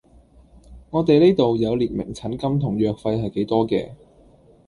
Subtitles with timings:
[0.89, 3.91] 我哋呢度有列明診金同藥費係幾多嘅